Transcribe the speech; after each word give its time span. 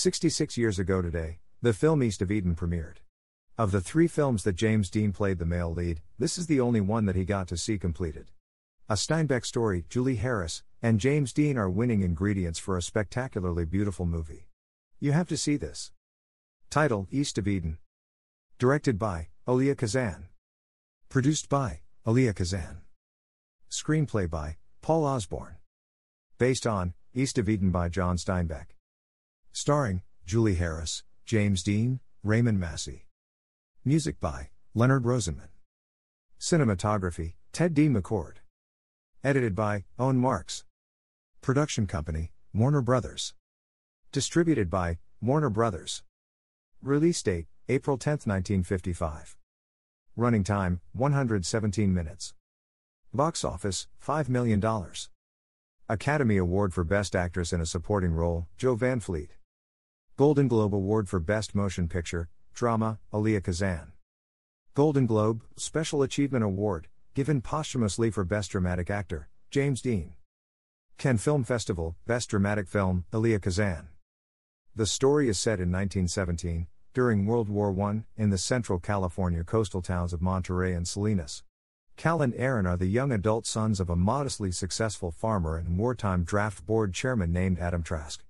66 0.00 0.56
years 0.56 0.78
ago 0.78 1.02
today, 1.02 1.40
the 1.60 1.74
film 1.74 2.02
East 2.02 2.22
of 2.22 2.30
Eden 2.30 2.56
premiered. 2.56 2.96
Of 3.58 3.70
the 3.70 3.82
three 3.82 4.08
films 4.08 4.44
that 4.44 4.54
James 4.56 4.88
Dean 4.88 5.12
played 5.12 5.38
the 5.38 5.44
male 5.44 5.74
lead, 5.74 6.00
this 6.18 6.38
is 6.38 6.46
the 6.46 6.58
only 6.58 6.80
one 6.80 7.04
that 7.04 7.16
he 7.16 7.26
got 7.26 7.46
to 7.48 7.58
see 7.58 7.78
completed. 7.78 8.30
A 8.88 8.94
Steinbeck 8.94 9.44
story, 9.44 9.84
Julie 9.90 10.16
Harris, 10.16 10.62
and 10.80 11.00
James 11.00 11.34
Dean 11.34 11.58
are 11.58 11.68
winning 11.68 12.00
ingredients 12.00 12.58
for 12.58 12.78
a 12.78 12.82
spectacularly 12.82 13.66
beautiful 13.66 14.06
movie. 14.06 14.48
You 15.00 15.12
have 15.12 15.28
to 15.28 15.36
see 15.36 15.56
this. 15.56 15.92
Title 16.70 17.06
East 17.10 17.36
of 17.36 17.46
Eden. 17.46 17.76
Directed 18.58 18.98
by 18.98 19.28
Elia 19.46 19.74
Kazan. 19.74 20.28
Produced 21.10 21.50
by 21.50 21.80
Elia 22.06 22.32
Kazan. 22.32 22.80
Screenplay 23.70 24.30
by 24.30 24.56
Paul 24.80 25.04
Osborn. 25.04 25.56
Based 26.38 26.66
on 26.66 26.94
East 27.12 27.36
of 27.36 27.50
Eden 27.50 27.70
by 27.70 27.90
John 27.90 28.16
Steinbeck. 28.16 28.79
Starring 29.52 30.02
Julie 30.24 30.54
Harris, 30.54 31.02
James 31.26 31.64
Dean, 31.64 31.98
Raymond 32.22 32.60
Massey. 32.60 33.06
Music 33.84 34.20
by 34.20 34.50
Leonard 34.74 35.02
Rosenman. 35.02 35.48
Cinematography 36.38 37.34
Ted 37.52 37.74
D. 37.74 37.88
McCord. 37.88 38.36
Edited 39.24 39.56
by 39.56 39.84
Owen 39.98 40.18
Marks. 40.18 40.64
Production 41.40 41.88
Company 41.88 42.30
Warner 42.54 42.80
Brothers. 42.80 43.34
Distributed 44.12 44.70
by 44.70 44.98
Warner 45.20 45.50
Brothers. 45.50 46.04
Release 46.80 47.20
date 47.20 47.46
April 47.68 47.98
10, 47.98 48.12
1955. 48.12 49.36
Running 50.16 50.44
time 50.44 50.80
117 50.92 51.92
minutes. 51.92 52.34
Box 53.12 53.44
office 53.44 53.88
$5 54.06 54.28
million. 54.28 54.62
Academy 55.88 56.36
Award 56.36 56.72
for 56.72 56.84
Best 56.84 57.16
Actress 57.16 57.52
in 57.52 57.60
a 57.60 57.66
Supporting 57.66 58.12
Role, 58.12 58.46
Jo 58.56 58.76
Van 58.76 59.00
Fleet. 59.00 59.32
Golden 60.20 60.48
Globe 60.48 60.74
Award 60.74 61.08
for 61.08 61.18
Best 61.18 61.54
Motion 61.54 61.88
Picture, 61.88 62.28
Drama, 62.52 62.98
Elia 63.10 63.40
Kazan. 63.40 63.92
Golden 64.74 65.06
Globe, 65.06 65.42
Special 65.56 66.02
Achievement 66.02 66.44
Award, 66.44 66.88
given 67.14 67.40
posthumously 67.40 68.10
for 68.10 68.22
Best 68.22 68.50
Dramatic 68.50 68.90
Actor, 68.90 69.30
James 69.50 69.80
Dean. 69.80 70.12
Cannes 70.98 71.22
Film 71.22 71.42
Festival, 71.42 71.96
Best 72.06 72.28
Dramatic 72.28 72.68
Film, 72.68 73.06
Elia 73.14 73.38
Kazan. 73.40 73.88
The 74.76 74.84
story 74.84 75.30
is 75.30 75.40
set 75.40 75.58
in 75.58 75.72
1917, 75.72 76.66
during 76.92 77.24
World 77.24 77.48
War 77.48 77.74
I, 77.80 78.02
in 78.18 78.28
the 78.28 78.36
central 78.36 78.78
California 78.78 79.42
coastal 79.42 79.80
towns 79.80 80.12
of 80.12 80.20
Monterey 80.20 80.74
and 80.74 80.86
Salinas. 80.86 81.44
Cal 81.96 82.20
and 82.20 82.34
Aaron 82.34 82.66
are 82.66 82.76
the 82.76 82.84
young 82.84 83.10
adult 83.10 83.46
sons 83.46 83.80
of 83.80 83.88
a 83.88 83.96
modestly 83.96 84.52
successful 84.52 85.10
farmer 85.10 85.56
and 85.56 85.78
wartime 85.78 86.24
draft 86.24 86.66
board 86.66 86.92
chairman 86.92 87.32
named 87.32 87.58
Adam 87.58 87.82
Trask. 87.82 88.22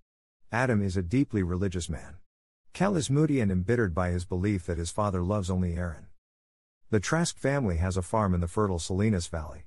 Adam 0.52 0.82
is 0.82 0.96
a 0.96 1.02
deeply 1.02 1.44
religious 1.44 1.88
man. 1.88 2.16
Cal 2.72 2.96
is 2.96 3.08
moody 3.08 3.38
and 3.38 3.52
embittered 3.52 3.94
by 3.94 4.10
his 4.10 4.24
belief 4.24 4.66
that 4.66 4.78
his 4.78 4.90
father 4.90 5.22
loves 5.22 5.48
only 5.48 5.76
Aaron. 5.76 6.08
The 6.90 6.98
Trask 6.98 7.38
family 7.38 7.76
has 7.76 7.96
a 7.96 8.02
farm 8.02 8.34
in 8.34 8.40
the 8.40 8.48
fertile 8.48 8.80
Salinas 8.80 9.28
Valley. 9.28 9.62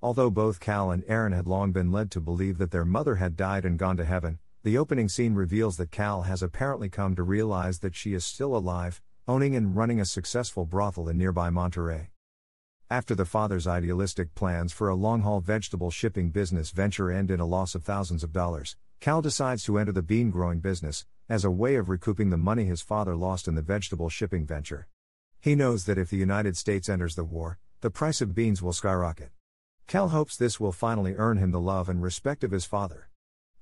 Although 0.00 0.30
both 0.30 0.60
Cal 0.60 0.92
and 0.92 1.02
Aaron 1.08 1.32
had 1.32 1.48
long 1.48 1.72
been 1.72 1.90
led 1.90 2.12
to 2.12 2.20
believe 2.20 2.58
that 2.58 2.70
their 2.70 2.84
mother 2.84 3.16
had 3.16 3.36
died 3.36 3.64
and 3.64 3.76
gone 3.76 3.96
to 3.96 4.04
heaven, 4.04 4.38
the 4.62 4.78
opening 4.78 5.08
scene 5.08 5.34
reveals 5.34 5.78
that 5.78 5.90
Cal 5.90 6.22
has 6.22 6.44
apparently 6.44 6.88
come 6.88 7.16
to 7.16 7.24
realize 7.24 7.80
that 7.80 7.96
she 7.96 8.14
is 8.14 8.24
still 8.24 8.56
alive, 8.56 9.02
owning 9.26 9.56
and 9.56 9.74
running 9.74 9.98
a 9.98 10.04
successful 10.04 10.64
brothel 10.64 11.08
in 11.08 11.18
nearby 11.18 11.50
Monterey. 11.50 12.10
After 12.92 13.14
the 13.14 13.24
father's 13.24 13.68
idealistic 13.68 14.34
plans 14.34 14.72
for 14.72 14.88
a 14.88 14.96
long 14.96 15.20
haul 15.20 15.40
vegetable 15.40 15.92
shipping 15.92 16.30
business 16.30 16.72
venture 16.72 17.08
end 17.08 17.30
in 17.30 17.38
a 17.38 17.46
loss 17.46 17.76
of 17.76 17.84
thousands 17.84 18.24
of 18.24 18.32
dollars, 18.32 18.74
Cal 18.98 19.22
decides 19.22 19.62
to 19.64 19.78
enter 19.78 19.92
the 19.92 20.02
bean 20.02 20.32
growing 20.32 20.58
business, 20.58 21.06
as 21.28 21.44
a 21.44 21.52
way 21.52 21.76
of 21.76 21.88
recouping 21.88 22.30
the 22.30 22.36
money 22.36 22.64
his 22.64 22.82
father 22.82 23.14
lost 23.14 23.46
in 23.46 23.54
the 23.54 23.62
vegetable 23.62 24.08
shipping 24.08 24.44
venture. 24.44 24.88
He 25.40 25.54
knows 25.54 25.84
that 25.84 25.98
if 25.98 26.10
the 26.10 26.16
United 26.16 26.56
States 26.56 26.88
enters 26.88 27.14
the 27.14 27.22
war, 27.22 27.60
the 27.80 27.92
price 27.92 28.20
of 28.20 28.34
beans 28.34 28.60
will 28.60 28.72
skyrocket. 28.72 29.30
Cal 29.86 30.08
hopes 30.08 30.36
this 30.36 30.58
will 30.58 30.72
finally 30.72 31.14
earn 31.14 31.38
him 31.38 31.52
the 31.52 31.60
love 31.60 31.88
and 31.88 32.02
respect 32.02 32.42
of 32.42 32.50
his 32.50 32.64
father. 32.64 33.08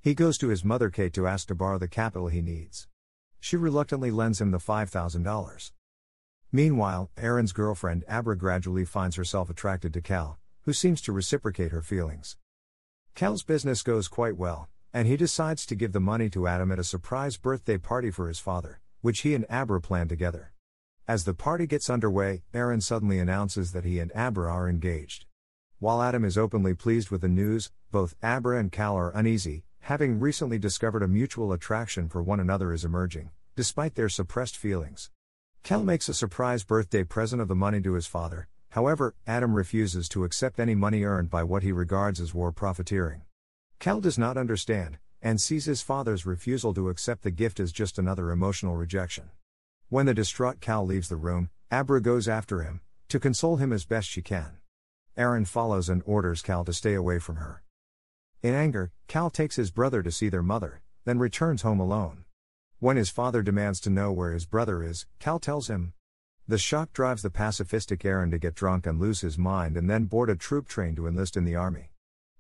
He 0.01 0.15
goes 0.15 0.39
to 0.39 0.49
his 0.49 0.65
mother 0.65 0.89
Kate 0.89 1.13
to 1.13 1.27
ask 1.27 1.49
to 1.49 1.55
borrow 1.55 1.77
the 1.77 1.87
capital 1.87 2.29
he 2.29 2.41
needs. 2.41 2.89
She 3.41 3.59
reluctantly 3.59 4.11
lends 4.11 4.41
him 4.41 4.53
the 4.53 4.59
$5,000. 4.59 5.73
Meanwhile, 6.51 7.11
Aaron's 7.19 7.53
girlfriend 7.53 8.05
Abra 8.09 8.35
gradually 8.35 8.87
finds 8.87 9.17
herself 9.17 9.51
attracted 9.51 9.93
to 9.93 10.01
Cal, 10.01 10.39
who 10.63 10.73
seems 10.73 11.03
to 11.03 11.13
reciprocate 11.13 11.73
her 11.73 11.83
feelings. 11.83 12.39
Cal's 13.15 13.43
business 13.43 13.83
goes 13.83 14.09
quite 14.09 14.39
well, 14.39 14.71
and 14.95 15.07
he 15.07 15.19
decides 15.19 15.67
to 15.67 15.75
give 15.75 15.93
the 15.93 16.01
money 16.01 16.31
to 16.31 16.47
Adam 16.47 16.73
at 16.73 16.79
a 16.79 16.85
surprise 16.85 17.37
birthday 17.37 17.77
party 17.77 18.11
for 18.11 18.29
his 18.29 18.39
father, 18.39 18.81
which 19.03 19.21
he 19.21 19.35
and 19.35 19.45
Abra 19.51 19.83
plan 19.83 20.09
together. 20.09 20.55
As 21.07 21.25
the 21.25 21.35
party 21.35 21.67
gets 21.67 21.91
underway, 21.91 22.45
Aaron 22.55 22.81
suddenly 22.81 23.19
announces 23.19 23.73
that 23.73 23.85
he 23.85 23.99
and 23.99 24.11
Abra 24.15 24.51
are 24.51 24.71
engaged. 24.71 25.27
While 25.81 26.01
Adam 26.01 26.25
is 26.25 26.39
openly 26.39 26.73
pleased 26.73 27.11
with 27.11 27.21
the 27.21 27.29
news, 27.29 27.71
both 27.91 28.17
Abra 28.23 28.59
and 28.59 28.73
Cal 28.73 28.97
are 28.97 29.11
uneasy, 29.11 29.65
having 29.81 30.19
recently 30.19 30.59
discovered 30.59 31.03
a 31.03 31.09
mutual 31.09 31.53
attraction 31.53 32.09
for 32.09 32.23
one 32.23 32.41
another 32.41 32.73
is 32.73 32.87
emerging, 32.87 33.33
despite 33.55 33.97
their 33.97 34.09
suppressed 34.09 34.57
feelings. 34.57 35.11
Cal 35.63 35.83
makes 35.83 36.09
a 36.09 36.15
surprise 36.15 36.65
birthday 36.65 37.05
present 37.05 37.43
of 37.43 37.49
the 37.49 37.55
money 37.55 37.81
to 37.83 37.93
his 37.93 38.07
father, 38.07 38.49
however, 38.71 39.15
Adam 39.27 39.55
refuses 39.55 40.09
to 40.09 40.25
accept 40.25 40.59
any 40.59 40.75
money 40.75 41.05
earned 41.05 41.31
by 41.31 41.43
what 41.43 41.63
he 41.63 41.73
regards 41.73 42.21
as 42.21 42.35
war 42.35 42.53
profiteering. 42.53 43.23
Cal 43.79 44.01
does 44.01 44.19
not 44.19 44.37
understand, 44.37 44.99
and 45.21 45.41
sees 45.41 45.67
his 45.67 45.83
father's 45.83 46.27
refusal 46.27 46.73
to 46.75 46.89
accept 46.89 47.23
the 47.23 47.31
gift 47.31 47.61
as 47.61 47.73
just 47.73 47.99
another 47.99 48.31
emotional 48.31 48.77
rejection. 48.77 49.31
When 49.89 50.07
the 50.07 50.15
distraught 50.15 50.61
Cal 50.61 50.85
leaves 50.87 51.09
the 51.09 51.17
room, 51.17 51.51
Abra 51.71 52.01
goes 52.01 52.29
after 52.29 52.63
him, 52.63 52.81
to 53.09 53.21
console 53.21 53.57
him 53.57 53.73
as 53.73 53.85
best 53.85 54.09
she 54.09 54.23
can. 54.23 54.59
Aaron 55.17 55.45
follows 55.45 55.89
and 55.89 56.03
orders 56.07 56.43
Cal 56.43 56.65
to 56.65 56.73
stay 56.73 56.95
away 56.95 57.19
from 57.19 57.37
her. 57.37 57.63
In 58.43 58.55
anger, 58.55 58.93
Cal 59.09 59.31
takes 59.31 59.57
his 59.57 59.71
brother 59.71 60.03
to 60.03 60.13
see 60.13 60.29
their 60.29 60.43
mother, 60.43 60.81
then 61.05 61.19
returns 61.19 61.63
home 61.63 61.81
alone. 61.81 62.25
When 62.81 62.97
his 62.97 63.11
father 63.11 63.43
demands 63.43 63.81
to 63.81 63.91
know 63.91 64.13
where 64.13 64.33
his 64.33 64.47
brother 64.47 64.85
is, 64.85 65.05
Cal 65.19 65.41
tells 65.41 65.67
him. 65.67 65.95
The 66.47 66.59
shock 66.59 66.93
drives 66.93 67.23
the 67.23 67.31
pacifistic 67.31 68.05
Aaron 68.05 68.31
to 68.31 68.39
get 68.39 68.55
drunk 68.55 68.87
and 68.87 69.01
lose 69.01 69.21
his 69.21 69.37
mind 69.37 69.77
and 69.77 69.91
then 69.91 70.05
board 70.05 70.31
a 70.31 70.37
troop 70.37 70.69
train 70.69 70.95
to 70.95 71.09
enlist 71.09 71.37
in 71.37 71.45
the 71.45 71.57
army. 71.57 71.91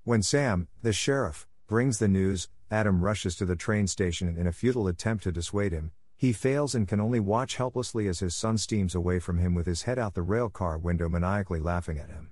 When 0.05 0.23
Sam, 0.23 0.69
the 0.81 0.93
sheriff, 0.93 1.49
brings 1.67 1.99
the 1.99 2.07
news, 2.07 2.49
Adam 2.71 3.03
rushes 3.03 3.35
to 3.37 3.47
the 3.47 3.57
train 3.57 3.89
station 3.89 4.37
in 4.39 4.47
a 4.47 4.53
futile 4.53 4.87
attempt 4.87 5.25
to 5.25 5.33
dissuade 5.33 5.73
him. 5.73 5.91
He 6.17 6.33
fails 6.33 6.73
and 6.73 6.87
can 6.87 7.01
only 7.01 7.19
watch 7.19 7.57
helplessly 7.57 8.07
as 8.07 8.21
his 8.21 8.37
son 8.37 8.59
steams 8.59 8.95
away 8.95 9.19
from 9.19 9.39
him 9.39 9.55
with 9.55 9.67
his 9.67 9.83
head 9.83 9.99
out 9.99 10.15
the 10.15 10.23
rail 10.23 10.49
car 10.49 10.79
window 10.79 11.09
maniacally 11.09 11.59
laughing 11.59 11.99
at 11.99 12.11
him. 12.11 12.31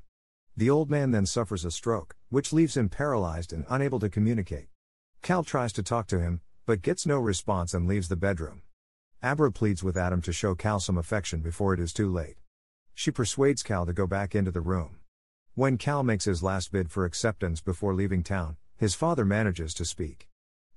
The 0.56 0.70
old 0.70 0.90
man 0.90 1.10
then 1.10 1.26
suffers 1.26 1.64
a 1.64 1.72
stroke, 1.72 2.14
which 2.28 2.52
leaves 2.52 2.76
him 2.76 2.88
paralyzed 2.88 3.52
and 3.52 3.66
unable 3.68 3.98
to 3.98 4.08
communicate. 4.08 4.68
Cal 5.22 5.42
tries 5.42 5.72
to 5.72 5.82
talk 5.82 6.06
to 6.06 6.20
him, 6.20 6.40
but 6.66 6.82
gets 6.82 7.06
no 7.06 7.16
response 7.16 7.72
and 7.72 7.86
leaves 7.86 8.08
the 8.08 8.16
bedroom. 8.16 8.60
Abra 9.22 9.52
pleads 9.52 9.84
with 9.84 9.96
Adam 9.96 10.20
to 10.22 10.32
show 10.32 10.56
Cal 10.56 10.80
some 10.80 10.98
affection 10.98 11.40
before 11.40 11.72
it 11.72 11.78
is 11.78 11.92
too 11.92 12.12
late. 12.12 12.38
She 12.92 13.12
persuades 13.12 13.62
Cal 13.62 13.86
to 13.86 13.92
go 13.92 14.08
back 14.08 14.34
into 14.34 14.50
the 14.50 14.60
room. 14.60 14.96
When 15.54 15.78
Cal 15.78 16.02
makes 16.02 16.24
his 16.24 16.42
last 16.42 16.72
bid 16.72 16.90
for 16.90 17.04
acceptance 17.04 17.60
before 17.60 17.94
leaving 17.94 18.24
town, 18.24 18.56
his 18.76 18.96
father 18.96 19.24
manages 19.24 19.74
to 19.74 19.84
speak. 19.84 20.28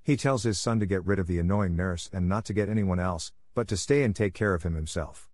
He 0.03 0.15
tells 0.15 0.43
his 0.43 0.59
son 0.59 0.79
to 0.79 0.85
get 0.85 1.05
rid 1.05 1.17
of 1.17 1.25
the 1.25 1.39
annoying 1.39 1.75
nurse 1.75 2.07
and 2.13 2.29
not 2.29 2.45
to 2.45 2.53
get 2.53 2.69
anyone 2.69 2.99
else, 2.99 3.33
but 3.55 3.67
to 3.69 3.75
stay 3.75 4.03
and 4.03 4.15
take 4.15 4.35
care 4.35 4.53
of 4.53 4.61
him 4.61 4.75
himself. 4.75 5.27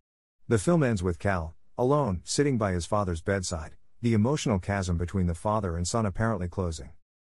The 0.48 0.58
film 0.58 0.84
ends 0.84 1.04
with 1.04 1.20
Cal, 1.20 1.54
alone, 1.78 2.22
sitting 2.24 2.58
by 2.58 2.72
his 2.72 2.86
father's 2.86 3.22
bedside, 3.22 3.76
the 4.02 4.14
emotional 4.14 4.60
chasm 4.60 4.98
between 4.98 5.28
the 5.28 5.36
father 5.36 5.76
and 5.76 5.86
son 5.86 6.06
apparently 6.06 6.48
closing. 6.48 6.92